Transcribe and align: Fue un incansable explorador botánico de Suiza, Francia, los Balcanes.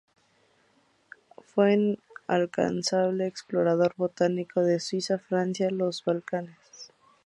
Fue 1.45 1.75
un 1.75 1.99
incansable 2.27 3.27
explorador 3.27 3.93
botánico 3.97 4.61
de 4.63 4.79
Suiza, 4.79 5.19
Francia, 5.19 5.69
los 5.69 6.03
Balcanes. 6.03 6.91